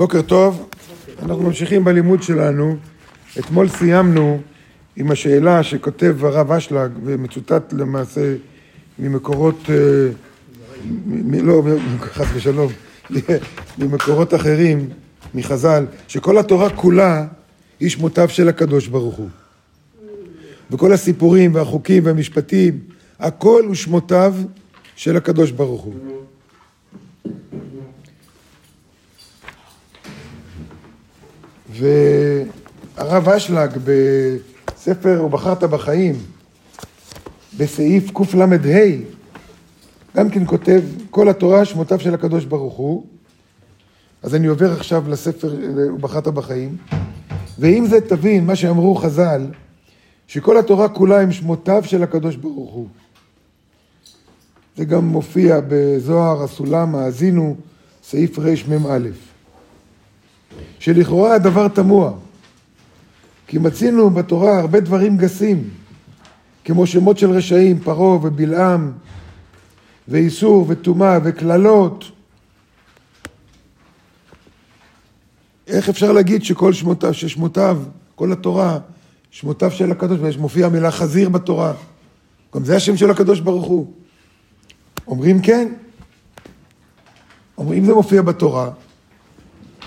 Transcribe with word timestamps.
בוקר 0.00 0.22
טוב, 0.22 0.68
אנחנו 1.22 1.42
ממשיכים 1.42 1.84
בלימוד 1.84 2.22
שלנו. 2.22 2.76
אתמול 3.38 3.68
סיימנו 3.68 4.40
עם 4.96 5.10
השאלה 5.10 5.62
שכותב 5.62 6.24
הרב 6.24 6.52
אשלג, 6.52 6.90
ומצוטט 7.04 7.72
למעשה 7.72 8.34
ממקורות, 8.98 9.60
אה, 9.68 9.74
לא, 11.42 11.62
חס 12.00 12.26
ושלום, 12.34 12.72
ממקורות 13.78 14.34
אחרים, 14.34 14.88
מחז"ל, 15.34 15.84
שכל 16.08 16.38
התורה 16.38 16.70
כולה 16.70 17.26
היא 17.80 17.90
שמותיו 17.90 18.28
של 18.28 18.48
הקדוש 18.48 18.86
ברוך 18.86 19.16
הוא. 19.16 19.28
וכל 20.70 20.92
הסיפורים 20.92 21.54
והחוקים 21.54 22.06
והמשפטים, 22.06 22.78
הכל 23.18 23.62
הוא 23.66 23.74
שמותיו 23.74 24.34
של 24.96 25.16
הקדוש 25.16 25.50
ברוך 25.50 25.82
הוא. 25.82 25.94
והרב 31.70 33.28
אשלג 33.28 33.70
בספר 33.84 35.22
"ובחרת 35.24 35.64
בחיים", 35.64 36.14
בסעיף 37.56 38.10
קל"ה, 38.10 38.46
גם 40.16 40.30
כן 40.30 40.46
כותב 40.46 40.80
כל 41.10 41.28
התורה 41.28 41.64
שמותיו 41.64 42.00
של 42.00 42.14
הקדוש 42.14 42.44
ברוך 42.44 42.74
הוא. 42.74 43.06
אז 44.22 44.34
אני 44.34 44.46
עובר 44.46 44.72
עכשיו 44.72 45.04
לספר 45.08 45.54
"ובחרת 45.76 46.28
בחיים", 46.28 46.76
ועם 47.58 47.86
זה 47.86 48.00
תבין 48.00 48.46
מה 48.46 48.56
שאמרו 48.56 48.94
חז"ל, 48.94 49.46
שכל 50.26 50.58
התורה 50.58 50.88
כולה 50.88 51.20
הם 51.20 51.32
שמותיו 51.32 51.82
של 51.86 52.02
הקדוש 52.02 52.36
ברוך 52.36 52.72
הוא. 52.72 52.88
זה 54.76 54.84
גם 54.84 55.04
מופיע 55.04 55.60
בזוהר 55.68 56.42
הסולם, 56.42 56.94
האזינו, 56.94 57.56
סעיף 58.02 58.38
רמ"א. 58.38 59.29
שלכאורה 60.78 61.34
הדבר 61.34 61.68
תמוה, 61.68 62.12
כי 63.46 63.58
מצינו 63.58 64.10
בתורה 64.10 64.60
הרבה 64.60 64.80
דברים 64.80 65.16
גסים, 65.16 65.70
כמו 66.64 66.86
שמות 66.86 67.18
של 67.18 67.30
רשעים, 67.30 67.78
פרעה 67.78 68.26
ובלעם, 68.26 68.92
ואיסור 70.08 70.66
וטומאה 70.68 71.18
וקללות. 71.24 72.10
איך 75.66 75.88
אפשר 75.88 76.12
להגיד 76.12 76.44
שכל 76.44 76.72
שמותיו, 76.72 77.14
ששמותיו, 77.14 77.78
כל 78.14 78.32
התורה, 78.32 78.78
שמותיו 79.30 79.70
של 79.70 79.92
הקדוש 79.92 80.18
ברוך 80.18 80.34
הוא, 80.34 80.42
מופיעה 80.42 80.68
המילה 80.68 80.90
חזיר 80.90 81.28
בתורה. 81.28 81.72
גם 82.54 82.64
זה 82.64 82.76
השם 82.76 82.96
של 82.96 83.10
הקדוש 83.10 83.40
ברוך 83.40 83.66
הוא. 83.66 83.92
אומרים 85.06 85.42
כן. 85.42 85.72
אומרים, 87.58 87.78
אם 87.78 87.86
זה 87.86 87.94
מופיע 87.94 88.22
בתורה, 88.22 88.70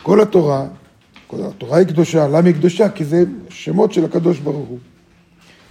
כל 0.03 0.21
התורה, 0.21 0.67
כל 1.27 1.37
התורה 1.43 1.77
היא 1.77 1.87
קדושה. 1.87 2.27
למה 2.27 2.47
היא 2.47 2.55
קדושה? 2.55 2.89
כי 2.89 3.05
זה 3.05 3.23
שמות 3.49 3.93
של 3.93 4.05
הקדוש 4.05 4.39
ברוך 4.39 4.69
הוא. 4.69 4.79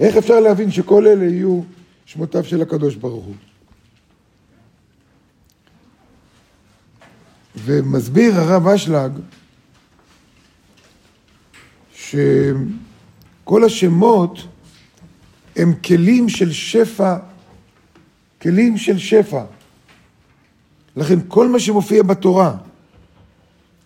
איך 0.01 0.17
אפשר 0.17 0.41
להבין 0.41 0.71
שכל 0.71 1.07
אלה 1.07 1.25
יהיו 1.25 1.61
שמותיו 2.07 2.45
של 2.45 2.63
הקדוש 2.63 2.95
ברוך 2.95 3.25
הוא? 3.25 3.35
ומסביר 7.57 8.35
הרב 8.35 8.69
אשלג 8.69 9.13
שכל 11.95 13.65
השמות 13.65 14.39
הם 15.57 15.75
כלים 15.75 16.29
של 16.29 16.53
שפע, 16.53 17.17
כלים 18.43 18.79
של 18.79 18.99
שפע. 18.99 19.45
לכן 20.97 21.19
כל 21.29 21.49
מה 21.49 21.61
שמופיע 21.61 22.03
בתורה, 22.03 22.57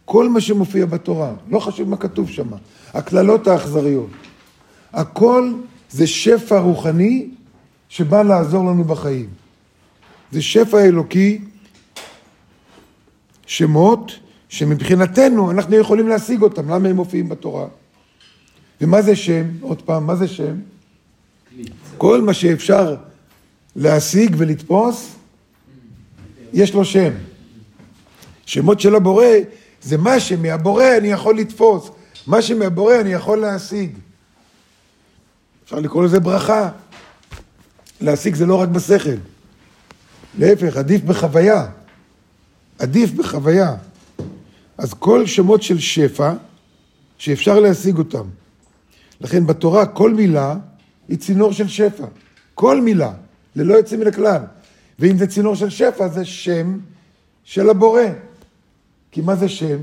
כל 0.07 0.29
מה 0.29 0.41
שמופיע 0.41 0.87
בתורה, 0.87 1.33
לא 1.51 1.61
חשוב 1.61 1.89
מה 1.89 1.97
כתוב 1.97 2.31
שם, 2.31 2.49
הקללות 2.95 3.47
האכזריות, 3.47 4.11
הכל 4.93 5.53
זה 5.91 6.07
שפע 6.07 6.59
רוחני 6.59 7.29
שבא 7.89 8.23
לעזור 8.23 8.65
לנו 8.65 8.85
בחיים. 8.85 9.29
זה 10.33 10.43
שפע 10.43 10.85
אלוקי, 10.85 11.39
שמות 13.47 14.13
שמבחינתנו 14.49 15.51
אנחנו 15.51 15.77
יכולים 15.77 16.09
להשיג 16.09 16.43
אותם, 16.43 16.71
למה 16.71 16.89
הם 16.89 16.97
מופיעים 16.97 17.29
בתורה? 17.29 17.67
ומה 18.81 19.03
זה 19.03 19.17
שם? 19.17 19.45
עוד 19.61 19.83
פעם, 19.83 20.07
מה 20.07 20.17
זה 20.17 20.29
שם? 20.29 20.57
כל 21.99 22.23
מה 22.23 22.35
שאפשר 22.35 22.97
להשיג 23.77 24.35
ולתפוס, 24.39 25.15
יש 26.53 26.75
לו 26.75 26.85
שם. 26.85 27.11
שמות 28.47 28.81
של 28.81 28.95
הבורא 28.95 29.25
זה 29.87 29.97
מה 29.97 30.21
שמהבורא 30.21 30.85
אני 30.99 31.09
יכול 31.09 31.39
לתפוס, 31.39 31.91
מה 32.27 32.43
שמהבורא 32.43 33.01
אני 33.01 33.13
יכול 33.13 33.39
להשיג. 33.39 33.99
אפשר 35.65 35.81
לקרוא 35.81 36.05
לזה 36.05 36.21
ברכה. 36.21 36.71
להשיג 38.01 38.35
זה 38.35 38.47
לא 38.47 38.61
רק 38.61 38.69
בשכל. 38.69 39.17
להפך, 40.39 40.77
עדיף 40.77 41.03
בחוויה. 41.03 41.67
עדיף 42.79 43.11
בחוויה. 43.11 43.75
אז 44.79 44.95
כל 44.95 45.27
שמות 45.27 45.63
של 45.63 45.79
שפע, 45.79 46.33
שאפשר 47.19 47.61
להשיג 47.61 47.99
אותם. 47.99 48.25
לכן 49.21 49.47
בתורה 49.47 49.87
כל 49.87 50.15
מילה 50.15 50.57
היא 51.09 51.19
צינור 51.19 51.53
של 51.53 51.69
שפע. 51.69 52.07
כל 52.55 52.81
מילה, 52.81 53.13
ללא 53.57 53.75
יוצא 53.75 53.97
מן 53.97 54.07
הכלל. 54.07 54.43
ואם 54.99 55.19
זה 55.19 55.27
צינור 55.27 55.55
של 55.55 55.71
שפע, 55.71 56.09
זה 56.09 56.25
שם 56.25 56.79
של 57.45 57.71
הבורא. 57.71 58.26
כי 59.11 59.21
מה 59.21 59.37
זה 59.37 59.49
שם? 59.49 59.79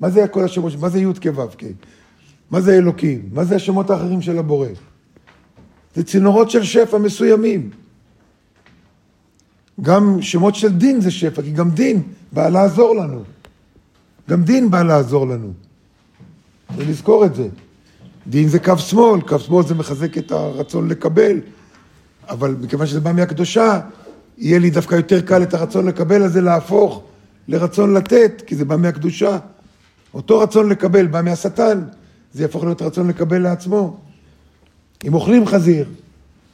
מה 0.00 0.10
זה 0.10 0.28
כל 0.28 0.44
השמות? 0.44 0.72
מה 0.80 0.88
זה 0.88 1.00
י' 1.00 1.04
כו' 1.22 1.46
כ'? 1.58 1.64
מה 2.50 2.60
זה 2.60 2.76
אלוקים? 2.76 3.28
מה 3.32 3.44
זה 3.44 3.56
השמות 3.56 3.90
האחרים 3.90 4.22
של 4.22 4.38
הבורא? 4.38 4.68
זה 5.94 6.04
צינורות 6.04 6.50
של 6.50 6.64
שפע 6.64 6.98
מסוימים. 6.98 7.70
גם 9.80 10.22
שמות 10.22 10.54
של 10.54 10.72
דין 10.72 11.00
זה 11.00 11.10
שפע, 11.10 11.42
כי 11.42 11.50
גם 11.50 11.70
דין 11.70 12.02
בא 12.32 12.48
לעזור 12.48 12.96
לנו. 12.96 13.22
גם 14.30 14.42
דין 14.42 14.70
בא 14.70 14.82
לעזור 14.82 15.26
לנו. 15.26 15.52
ולזכור 16.76 17.24
את 17.24 17.34
זה. 17.34 17.48
דין 18.26 18.48
זה 18.48 18.58
קו 18.58 18.78
שמאל, 18.78 19.20
קו 19.20 19.38
שמאל 19.38 19.66
זה 19.66 19.74
מחזק 19.74 20.18
את 20.18 20.32
הרצון 20.32 20.88
לקבל, 20.88 21.40
אבל 22.28 22.56
מכיוון 22.60 22.86
שזה 22.86 23.00
בא 23.00 23.12
מהקדושה, 23.12 23.80
יהיה 24.38 24.58
לי 24.58 24.70
דווקא 24.70 24.94
יותר 24.94 25.20
קל 25.20 25.42
את 25.42 25.54
הרצון 25.54 25.86
לקבל 25.86 26.22
הזה 26.22 26.40
להפוך 26.40 27.02
לרצון 27.48 27.94
לתת, 27.94 28.42
כי 28.46 28.56
זה 28.56 28.64
בא 28.64 28.76
מהקדושה. 28.76 29.38
אותו 30.14 30.38
רצון 30.38 30.68
לקבל 30.68 31.06
בא 31.06 31.22
מהשטן, 31.22 31.82
זה 32.34 32.42
יהפוך 32.42 32.64
להיות 32.64 32.82
רצון 32.82 33.08
לקבל 33.08 33.38
לעצמו. 33.38 33.96
אם 35.04 35.14
אוכלים 35.14 35.46
חזיר, 35.46 35.86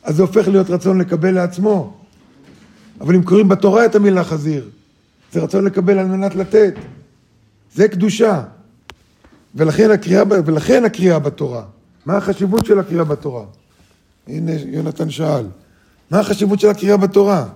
אז 0.02 0.16
זה 0.16 0.22
הופך 0.22 0.48
להיות 0.48 0.70
רצון 0.70 1.00
לקבל 1.00 1.30
לעצמו. 1.30 1.96
אבל 3.00 3.14
אם 3.14 3.22
קוראים 3.22 3.48
בתורה 3.48 3.84
את 3.84 3.94
המילה 3.94 4.24
חזיר, 4.24 4.68
זה 5.32 5.40
רצון 5.40 5.64
לקבל 5.64 5.98
על 5.98 6.06
מנת 6.06 6.34
לתת. 6.34 6.74
זה 7.74 7.88
קדושה. 7.88 8.42
ולכן 9.54 9.90
הקריאה, 9.90 10.22
ולכן 10.28 10.84
הקריאה 10.84 11.18
בתורה. 11.18 11.64
מה 12.06 12.16
החשיבות 12.16 12.66
של 12.66 12.78
הקריאה 12.78 13.04
בתורה? 13.04 13.44
הנה, 14.26 14.52
יונתן 14.66 15.10
שאל. 15.10 15.46
מה 16.10 16.20
החשיבות 16.20 16.60
של 16.60 16.68
הקריאה 16.68 16.96
בתורה? 16.96 17.46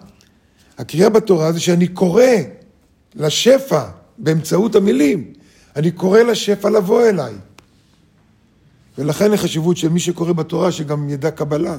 הקריאה 0.78 1.08
בתורה 1.08 1.52
זה 1.52 1.60
שאני 1.60 1.88
קורא 1.88 2.22
לשפע 3.16 3.84
באמצעות 4.18 4.74
המילים. 4.74 5.32
אני 5.76 5.90
קורא 5.90 6.20
לשפע 6.20 6.70
לבוא 6.70 7.08
אליי. 7.08 7.34
ולכן 8.98 9.32
החשיבות 9.32 9.76
של 9.76 9.88
מי 9.88 10.00
שקורא 10.00 10.32
בתורה, 10.32 10.72
שגם 10.72 11.08
ידע 11.08 11.30
קבלה, 11.30 11.76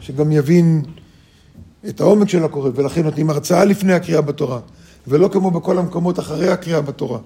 שגם 0.00 0.32
יבין 0.32 0.82
את 1.88 2.00
העומק 2.00 2.28
של 2.28 2.44
הקורא, 2.44 2.70
ולכן 2.74 3.02
נותנים 3.02 3.30
הרצאה 3.30 3.64
לפני 3.64 3.92
הקריאה 3.92 4.20
בתורה, 4.20 4.60
ולא 5.06 5.28
כמו 5.28 5.50
בכל 5.50 5.78
המקומות 5.78 6.18
אחרי 6.18 6.48
הקריאה 6.48 6.80
בתורה. 6.80 7.18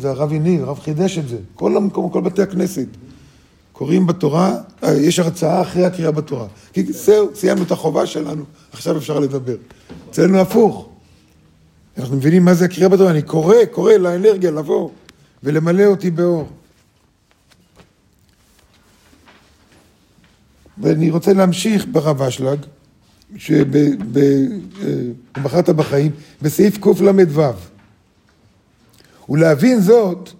זה 0.00 0.10
הרב 0.10 0.32
הניב, 0.32 0.62
הרב 0.62 0.78
חידש 0.78 1.18
את 1.18 1.28
זה, 1.28 1.36
כל 1.54 1.76
המקומות, 1.76 2.12
כל 2.12 2.20
בתי 2.20 2.42
הכנסת. 2.42 2.86
קוראים 3.78 4.06
בתורה, 4.06 4.56
יש 4.82 5.18
הרצאה 5.18 5.62
אחרי 5.62 5.84
הקריאה 5.84 6.10
בתורה. 6.10 6.46
כי 6.72 6.92
זהו, 6.92 7.28
סיימנו 7.34 7.62
את 7.62 7.70
החובה 7.70 8.06
שלנו, 8.06 8.44
עכשיו 8.72 8.96
אפשר 8.96 9.18
לדבר. 9.18 9.56
אצלנו 10.10 10.38
הפוך. 10.40 10.88
אנחנו 11.98 12.16
מבינים 12.16 12.44
מה 12.44 12.54
זה 12.54 12.64
הקריאה 12.64 12.88
בתורה, 12.88 13.10
אני 13.10 13.22
קורא, 13.22 13.56
קורא 13.70 13.92
לאנרגיה 13.92 14.50
לבוא 14.50 14.90
ולמלא 15.42 15.84
אותי 15.84 16.10
באור. 16.10 16.48
ואני 20.78 21.10
רוצה 21.10 21.32
להמשיך 21.32 21.86
ברב 21.92 22.22
אשלג, 22.22 22.58
שבחרת 23.36 24.58
בחיים, 25.68 26.12
בסעיף 26.42 26.78
קל"ו. 26.78 27.42
ולהבין 29.28 29.80
זאת, 29.80 30.30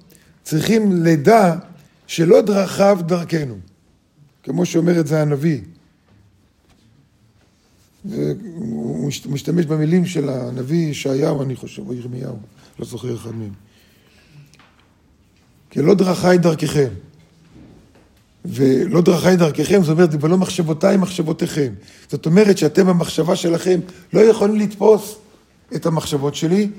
צריכים 0.42 1.04
לדע 1.04 1.54
שלא 2.06 2.40
דרכיו 2.40 2.98
דרכנו, 3.06 3.58
כמו 4.42 4.66
שאומר 4.66 5.00
את 5.00 5.06
זה 5.06 5.22
הנביא. 5.22 5.60
הוא 8.04 9.10
משתמש 9.26 9.66
במילים 9.66 10.06
של 10.06 10.28
הנביא 10.28 10.88
ישעיהו, 10.90 11.42
אני 11.42 11.56
חושב, 11.56 11.88
או 11.88 11.94
ירמיהו, 11.94 12.36
לא 12.78 12.86
זוכר 12.86 13.14
אחד 13.14 13.34
מהם. 13.34 13.52
כי 15.70 15.82
לא 15.82 15.94
דרכי 15.94 16.38
דרככם. 16.38 16.88
ולא 18.44 19.00
דרכי 19.00 19.36
דרככם, 19.36 19.82
זאת 19.82 19.92
אומרת, 19.92 20.10
ולא 20.20 20.36
מחשבותיי 20.36 20.96
מחשבותיכם. 20.96 21.72
זאת 22.08 22.26
אומרת 22.26 22.58
שאתם 22.58 22.86
במחשבה 22.86 23.36
שלכם 23.36 23.80
לא 24.12 24.20
יכולים 24.20 24.56
לתפוס 24.56 25.18
את 25.74 25.86
המחשבות 25.86 26.34
שלי, 26.34 26.70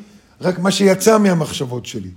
רק 0.42 0.60
מה 0.60 0.72
שיצא 0.72 1.18
מהמחשבות 1.18 1.86
שלי. 1.86 2.10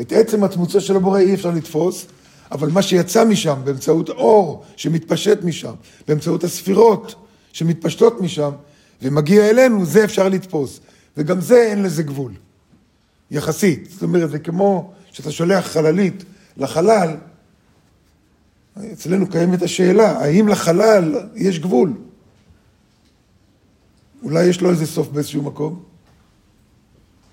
את 0.00 0.12
עצם 0.12 0.44
עצמוצו 0.44 0.80
של 0.80 0.96
הבורא 0.96 1.18
אי 1.18 1.34
אפשר 1.34 1.50
לתפוס, 1.50 2.06
אבל 2.52 2.70
מה 2.70 2.82
שיצא 2.82 3.24
משם, 3.24 3.60
באמצעות 3.64 4.08
אור 4.08 4.64
שמתפשט 4.76 5.38
משם, 5.42 5.72
באמצעות 6.08 6.44
הספירות 6.44 7.14
שמתפשטות 7.52 8.20
משם, 8.20 8.50
ומגיע 9.02 9.50
אלינו, 9.50 9.86
זה 9.86 10.04
אפשר 10.04 10.28
לתפוס. 10.28 10.80
וגם 11.16 11.40
זה 11.40 11.62
אין 11.62 11.82
לזה 11.82 12.02
גבול, 12.02 12.32
יחסית. 13.30 13.88
זאת 13.90 14.02
אומרת, 14.02 14.30
זה 14.30 14.38
כמו 14.38 14.92
שאתה 15.12 15.32
שולח 15.32 15.66
חללית 15.66 16.24
לחלל, 16.56 17.16
אצלנו 18.92 19.30
קיימת 19.30 19.62
השאלה, 19.62 20.10
האם 20.18 20.48
לחלל 20.48 21.14
יש 21.34 21.58
גבול? 21.58 21.92
אולי 24.22 24.44
יש 24.44 24.60
לו 24.60 24.70
איזה 24.70 24.86
סוף 24.86 25.08
באיזשהו 25.08 25.42
מקום? 25.42 25.82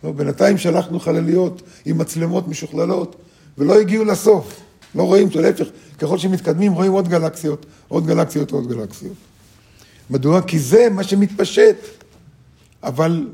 לא, 0.04 0.12
בינתיים 0.12 0.58
שלחנו 0.58 1.00
חלליות 1.00 1.62
עם 1.86 1.98
מצלמות 1.98 2.48
משוכללות 2.48 3.16
ולא 3.58 3.80
הגיעו 3.80 4.06
לסוף. 4.06 4.60
לא 4.96 5.04
רואים 5.04 5.28
אותו, 5.28 5.42
להפך, 5.42 5.68
ככל 5.98 6.18
שמתקדמים 6.18 6.74
רואים 6.74 6.92
עוד 6.92 7.08
גלקסיות, 7.08 7.66
עוד 7.88 8.06
גלקסיות, 8.06 8.52
עוד 8.52 8.68
גלקסיות. 8.68 9.14
מדוע? 10.10 10.42
כי 10.42 10.60
זה 10.60 10.88
מה 10.92 11.04
שמתפשט. 11.04 11.76
אבל 12.84 13.28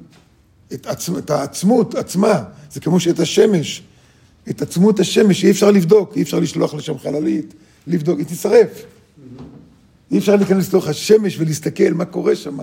את, 0.74 0.88
עצ... 0.88 1.10
את 1.10 1.30
העצמות 1.30 1.96
עצמה, 1.96 2.44
זה 2.72 2.80
כמו 2.80 3.00
שאת 3.00 3.20
השמש, 3.20 3.84
את 4.50 4.62
עצמות 4.62 5.00
השמש 5.00 5.46
אי 5.46 5.52
אפשר 5.52 5.72
לבדוק, 5.72 6.14
אי 6.16 6.22
אפשר 6.22 6.40
לשלוח 6.40 6.74
לשם 6.74 7.00
חללית, 7.00 7.54
לבדוק, 7.88 8.20
היא 8.20 8.28
תישרף. 8.28 8.86
אי 10.12 10.18
אפשר 10.18 10.36
להיכנס 10.36 10.68
לתוך 10.68 10.88
השמש 10.88 11.40
ולהסתכל 11.40 11.94
מה 11.94 12.06
קורה 12.06 12.36
שם. 12.36 12.58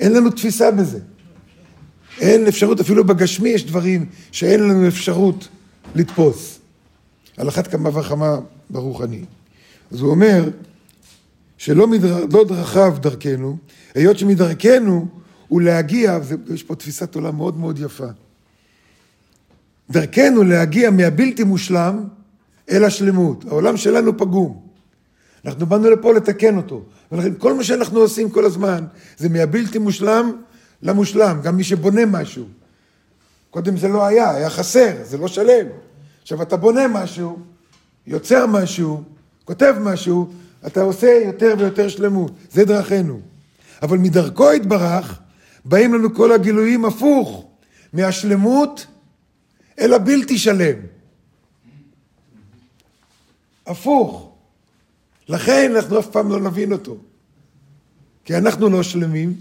אין 0.00 0.12
לנו 0.12 0.30
תפיסה 0.30 0.70
בזה. 0.70 0.98
אין 2.20 2.46
אפשרות, 2.46 2.80
אפילו 2.80 3.04
בגשמי 3.04 3.48
יש 3.48 3.64
דברים 3.64 4.06
שאין 4.32 4.60
לנו 4.60 4.88
אפשרות 4.88 5.48
לתפוס. 5.94 6.58
על 7.38 7.48
אחת 7.48 7.66
כמה 7.66 7.98
וכמה 7.98 8.38
ברוחני. 8.70 9.24
אז 9.90 10.00
הוא 10.00 10.10
אומר 10.10 10.48
שלא 11.58 11.86
מדר... 11.86 12.24
לא 12.32 12.44
דרכיו 12.44 12.96
דרכנו, 13.00 13.56
היות 13.94 14.18
שמדרכנו 14.18 15.06
הוא 15.48 15.60
להגיע, 15.60 16.18
ויש 16.46 16.62
פה 16.62 16.74
תפיסת 16.74 17.14
עולם 17.14 17.36
מאוד 17.36 17.58
מאוד 17.58 17.78
יפה, 17.78 18.06
דרכנו 19.90 20.42
להגיע 20.42 20.90
מהבלתי 20.90 21.44
מושלם 21.44 22.04
אל 22.70 22.84
השלמות. 22.84 23.44
העולם 23.48 23.76
שלנו 23.76 24.18
פגום. 24.18 24.62
אנחנו 25.44 25.66
באנו 25.66 25.90
לפה 25.90 26.12
לתקן 26.12 26.56
אותו. 26.56 26.82
ולכן 27.12 27.32
כל 27.38 27.54
מה 27.54 27.64
שאנחנו 27.64 28.00
עושים 28.00 28.30
כל 28.30 28.44
הזמן 28.44 28.84
זה 29.16 29.28
מהבלתי 29.28 29.78
מושלם 29.78 30.32
למושלם. 30.82 31.40
גם 31.42 31.56
מי 31.56 31.64
שבונה 31.64 32.06
משהו. 32.06 32.44
קודם 33.50 33.76
זה 33.76 33.88
לא 33.88 34.06
היה, 34.06 34.30
היה 34.30 34.50
חסר, 34.50 34.92
זה 35.02 35.18
לא 35.18 35.28
שלם. 35.28 35.66
עכשיו 36.28 36.42
אתה 36.42 36.56
בונה 36.56 36.88
משהו, 36.88 37.38
יוצר 38.06 38.46
משהו, 38.46 39.02
כותב 39.44 39.74
משהו, 39.80 40.32
אתה 40.66 40.82
עושה 40.82 41.20
יותר 41.24 41.54
ויותר 41.58 41.88
שלמות. 41.88 42.32
זה 42.50 42.64
דרכנו. 42.64 43.20
אבל 43.82 43.98
מדרכו 43.98 44.52
יתברך, 44.52 45.20
באים 45.64 45.94
לנו 45.94 46.14
כל 46.14 46.32
הגילויים 46.32 46.84
הפוך, 46.84 47.46
מהשלמות 47.92 48.86
אל 49.78 49.94
הבלתי 49.94 50.38
שלם. 50.38 50.76
הפוך. 53.66 54.32
לכן 55.28 55.72
אנחנו 55.76 55.98
אף 55.98 56.06
פעם 56.06 56.30
לא 56.30 56.40
נבין 56.40 56.72
אותו. 56.72 56.96
כי 58.24 58.36
אנחנו 58.36 58.68
לא 58.68 58.82
שלמים, 58.82 59.34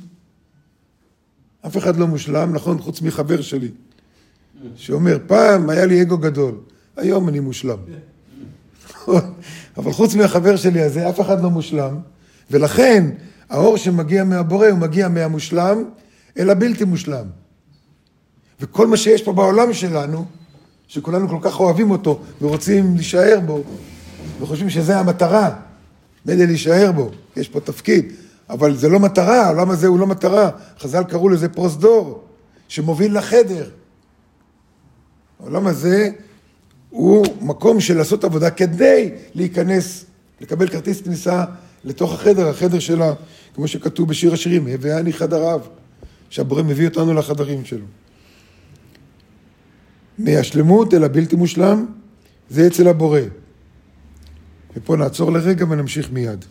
אף 1.66 1.78
אחד 1.78 1.95
לא 1.95 2.07
מושלם, 2.07 2.54
נכון, 2.54 2.81
חוץ 2.81 3.01
מחבר 3.01 3.42
שלי, 3.42 3.72
שאומר, 4.75 5.18
פעם 5.28 5.69
היה 5.69 5.86
לי 5.86 6.01
אגו 6.01 6.18
גדול, 6.18 6.56
היום 6.97 7.29
אני 7.29 7.39
מושלם. 7.39 7.77
אבל 9.77 9.91
חוץ 9.91 10.15
מהחבר 10.15 10.55
שלי 10.55 10.81
הזה, 10.81 11.09
אף 11.09 11.21
אחד 11.21 11.44
לא 11.44 11.49
מושלם, 11.49 11.97
ולכן 12.51 13.09
האור 13.49 13.77
שמגיע 13.77 14.23
מהבורא 14.23 14.67
הוא 14.67 14.79
מגיע 14.79 15.07
מהמושלם 15.07 15.83
אל 16.39 16.49
הבלתי 16.49 16.83
מושלם. 16.83 17.25
וכל 18.61 18.88
מה 18.88 18.97
שיש 18.97 19.21
פה 19.21 19.33
בעולם 19.33 19.73
שלנו, 19.73 20.25
שכולנו 20.88 21.29
כל 21.29 21.39
כך 21.41 21.59
אוהבים 21.59 21.91
אותו 21.91 22.19
ורוצים 22.41 22.95
להישאר 22.95 23.39
בו, 23.45 23.63
וחושבים 24.41 24.69
שזה 24.69 24.99
המטרה, 24.99 25.55
מילא 26.25 26.45
להישאר 26.45 26.91
בו, 26.91 27.11
יש 27.35 27.49
פה 27.49 27.59
תפקיד, 27.59 28.13
אבל 28.49 28.75
זה 28.75 28.89
לא 28.89 28.99
מטרה, 28.99 29.45
העולם 29.45 29.69
הזה 29.69 29.88
הוא 29.88 29.99
לא 29.99 30.07
מטרה. 30.07 30.49
חז"ל 30.79 31.03
קראו 31.03 31.29
לזה 31.29 31.49
פרוזדור, 31.49 32.23
שמוביל 32.67 33.17
לחדר. 33.17 33.69
העולם 35.39 35.67
הזה 35.67 36.09
הוא 36.89 37.25
מקום 37.42 37.80
של 37.80 37.98
לעשות 37.98 38.24
עבודה 38.24 38.50
כדי 38.50 39.12
להיכנס, 39.36 40.06
לקבל 40.42 40.68
כרטיס 40.68 41.01
כניסה 41.01 41.44
לתוך 41.84 42.13
החדר, 42.13 42.48
החדר 42.48 42.80
שלה, 42.80 43.13
כמו 43.54 43.68
שכתוב 43.68 44.10
בשיר 44.10 44.34
השירים, 44.34 44.68
הווה 44.68 45.00
אני 45.00 45.13
חדריו, 45.13 45.62
שהבורא 46.30 46.63
מביא 46.63 46.88
אותנו 46.88 47.13
לחדרים 47.13 47.66
שלו. 47.66 47.86
מהשלמות 50.19 50.94
אל 50.94 51.04
הבלתי 51.04 51.36
מושלם, 51.36 51.86
זה 52.50 52.68
אצל 52.68 52.88
הבורא. 52.88 53.22
ופה 54.75 54.95
נעצור 54.95 55.31
לרגע 55.31 55.66
ונמשיך 55.69 56.12
מיד. 56.12 56.45